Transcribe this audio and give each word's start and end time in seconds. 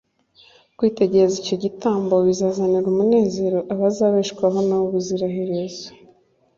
Kwitegereza 0.77 1.35
icyo 1.41 1.55
gitambo, 1.63 2.13
bizazanira 2.27 2.85
umunezero 2.89 3.59
abazabeshwaho 3.73 4.59
na 4.67 4.75
we 4.79 4.83
ubuzira 4.87 5.25
herezo. 5.35 5.87